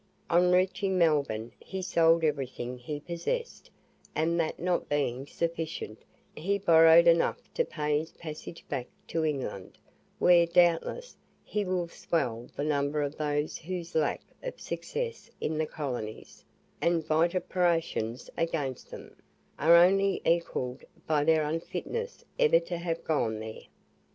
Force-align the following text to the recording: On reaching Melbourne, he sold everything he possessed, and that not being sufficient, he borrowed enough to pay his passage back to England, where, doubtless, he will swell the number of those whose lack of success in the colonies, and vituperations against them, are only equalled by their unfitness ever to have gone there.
On 0.31 0.51
reaching 0.51 0.97
Melbourne, 0.97 1.51
he 1.59 1.83
sold 1.83 2.23
everything 2.23 2.79
he 2.79 2.99
possessed, 2.99 3.69
and 4.15 4.39
that 4.39 4.57
not 4.59 4.89
being 4.89 5.27
sufficient, 5.27 5.99
he 6.35 6.57
borrowed 6.57 7.05
enough 7.07 7.37
to 7.53 7.63
pay 7.63 7.99
his 7.99 8.11
passage 8.13 8.67
back 8.67 8.87
to 9.09 9.23
England, 9.23 9.77
where, 10.17 10.47
doubtless, 10.47 11.15
he 11.43 11.63
will 11.63 11.87
swell 11.87 12.47
the 12.55 12.63
number 12.63 13.03
of 13.03 13.15
those 13.17 13.59
whose 13.59 13.93
lack 13.93 14.21
of 14.41 14.59
success 14.59 15.29
in 15.39 15.59
the 15.59 15.67
colonies, 15.67 16.43
and 16.81 17.05
vituperations 17.05 18.27
against 18.35 18.89
them, 18.89 19.15
are 19.59 19.75
only 19.75 20.19
equalled 20.25 20.83
by 21.05 21.23
their 21.23 21.43
unfitness 21.43 22.25
ever 22.39 22.59
to 22.59 22.75
have 22.79 23.03
gone 23.03 23.39
there. 23.39 23.65